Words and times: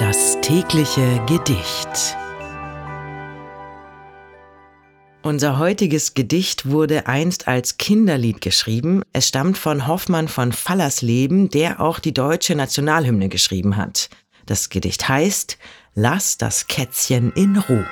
Das 0.00 0.38
tägliche 0.40 1.22
Gedicht. 1.26 2.16
Unser 5.22 5.58
heutiges 5.58 6.14
Gedicht 6.14 6.70
wurde 6.70 7.06
einst 7.06 7.48
als 7.48 7.76
Kinderlied 7.76 8.40
geschrieben. 8.40 9.02
Es 9.12 9.28
stammt 9.28 9.58
von 9.58 9.86
Hoffmann 9.86 10.28
von 10.28 10.52
Fallersleben, 10.52 11.50
der 11.50 11.80
auch 11.82 11.98
die 11.98 12.14
deutsche 12.14 12.54
Nationalhymne 12.54 13.28
geschrieben 13.28 13.76
hat. 13.76 14.08
Das 14.46 14.70
Gedicht 14.70 15.06
heißt 15.06 15.58
Lass 15.94 16.38
das 16.38 16.66
Kätzchen 16.66 17.30
in 17.34 17.58
Ruhe. 17.58 17.86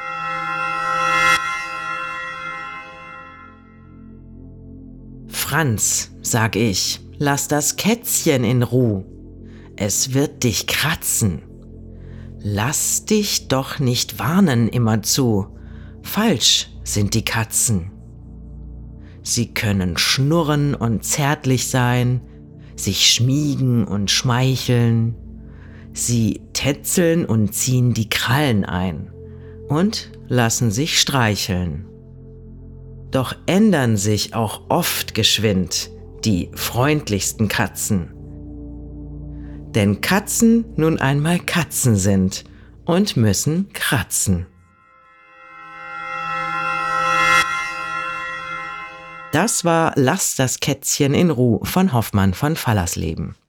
Franz, 5.29 6.11
sag 6.23 6.57
ich, 6.57 7.01
lass 7.19 7.49
das 7.49 7.77
Kätzchen 7.77 8.45
in 8.45 8.63
Ruhe. 8.63 9.05
Es 9.77 10.15
wird 10.15 10.43
dich 10.43 10.67
kratzen. 10.67 11.43
Lass 12.41 13.05
dich 13.05 13.49
doch 13.49 13.79
nicht 13.79 14.19
warnen 14.19 14.69
immerzu. 14.69 15.47
Falsch 16.03 16.71
sind 16.85 17.15
die 17.15 17.25
Katzen. 17.25 17.91
Sie 19.23 19.53
können 19.53 19.99
schnurren 19.99 20.75
und 20.75 21.05
zärtlich 21.05 21.69
sein, 21.69 22.21
sich 22.77 23.13
schmiegen 23.13 23.85
und 23.85 24.11
schmeicheln. 24.11 25.17
Sie 25.93 26.41
tetzeln 26.53 27.27
und 27.27 27.55
ziehen 27.55 27.93
die 27.93 28.09
Krallen 28.09 28.65
ein 28.65 29.11
und 29.69 30.13
lassen 30.29 30.71
sich 30.71 31.01
streicheln. 31.01 31.87
Doch 33.11 33.35
ändern 33.47 33.97
sich 33.97 34.35
auch 34.35 34.63
oft 34.69 35.15
geschwind 35.15 35.91
die 36.25 36.51
freundlichsten 36.55 37.49
Katzen. 37.49 38.13
Denn 39.79 40.01
Katzen 40.01 40.65
nun 40.75 40.99
einmal 40.99 41.39
Katzen 41.39 41.95
sind 41.95 42.43
und 42.85 43.17
müssen 43.17 43.73
kratzen. 43.73 44.47
Das 49.31 49.65
war 49.65 49.93
Lass 49.95 50.35
das 50.35 50.59
Kätzchen 50.59 51.15
in 51.15 51.31
Ruhe 51.31 51.65
von 51.65 51.93
Hoffmann 51.93 52.35
von 52.35 52.57
Fallersleben. 52.57 53.37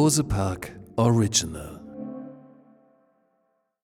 Bose 0.00 0.22
Park 0.22 0.72
Original 0.96 1.79